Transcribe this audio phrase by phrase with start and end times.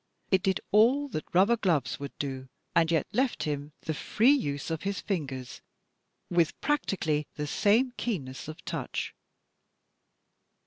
[0.31, 4.71] It did all that rubber gloves would do, and yet left him the free use
[4.71, 5.61] of his fingers
[6.27, 9.13] with practically the same keenness of touch."